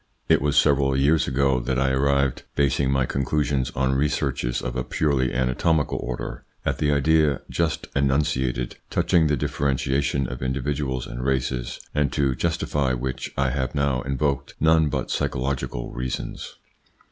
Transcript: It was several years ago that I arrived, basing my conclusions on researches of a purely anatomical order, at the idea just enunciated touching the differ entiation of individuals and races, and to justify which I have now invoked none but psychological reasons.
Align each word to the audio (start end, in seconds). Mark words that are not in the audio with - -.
It 0.27 0.41
was 0.41 0.57
several 0.57 0.97
years 0.97 1.27
ago 1.27 1.59
that 1.59 1.77
I 1.77 1.91
arrived, 1.91 2.41
basing 2.55 2.89
my 2.89 3.05
conclusions 3.05 3.69
on 3.75 3.93
researches 3.93 4.59
of 4.59 4.75
a 4.75 4.83
purely 4.83 5.31
anatomical 5.31 5.99
order, 5.99 6.43
at 6.65 6.79
the 6.79 6.91
idea 6.91 7.41
just 7.51 7.85
enunciated 7.95 8.77
touching 8.89 9.27
the 9.27 9.37
differ 9.37 9.69
entiation 9.69 10.27
of 10.27 10.41
individuals 10.41 11.05
and 11.05 11.23
races, 11.23 11.79
and 11.93 12.11
to 12.13 12.33
justify 12.33 12.93
which 12.93 13.31
I 13.37 13.51
have 13.51 13.75
now 13.75 14.01
invoked 14.01 14.55
none 14.59 14.89
but 14.89 15.11
psychological 15.11 15.91
reasons. 15.91 16.55